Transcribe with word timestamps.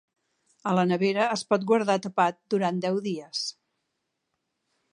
A 0.71 0.71
la 0.77 0.85
nevera 0.91 1.27
es 1.33 1.43
pot 1.51 1.67
guardar 1.71 1.97
tapat 2.07 2.39
durant 2.55 2.79
deu 2.87 2.99
dies. 3.09 3.45